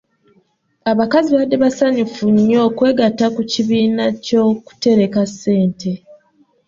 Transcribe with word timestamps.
Abakazi 0.91 1.27
baabadde 1.31 1.55
basanyufu 1.63 2.23
nnyo 2.35 2.59
okwegatta 2.67 3.25
ku 3.35 3.41
kibiina 3.51 4.05
ky'okutereka 4.23 5.21
ssente. 5.31 5.91